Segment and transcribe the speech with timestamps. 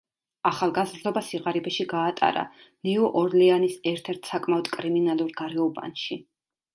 [0.49, 2.45] ახალგაზრდობა სიღარიბეში გაატარა
[2.89, 6.19] ნიუ-ორლეანის ერთ-ერთ საკმაოდ კრიმინალურ გარეუბანში.